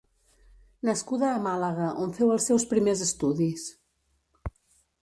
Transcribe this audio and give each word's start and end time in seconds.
Nascuda 0.89 1.27
a 1.33 1.43
Màlaga 1.43 1.91
on 2.07 2.17
feu 2.21 2.35
els 2.37 2.49
seus 2.51 2.67
primers 2.73 3.05
estudis. 3.11 3.71